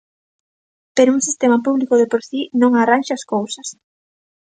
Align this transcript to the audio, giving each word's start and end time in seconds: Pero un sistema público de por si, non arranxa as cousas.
Pero 0.95 1.13
un 1.17 1.21
sistema 1.27 1.57
público 1.67 1.93
de 1.97 2.07
por 2.11 2.21
si, 2.29 2.41
non 2.61 2.71
arranxa 2.81 3.13
as 3.15 3.27
cousas. 3.33 3.67